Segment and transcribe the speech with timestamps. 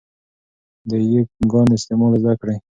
[0.89, 1.21] د 'ي'
[1.51, 2.55] ګانو استعمال زده کړئ.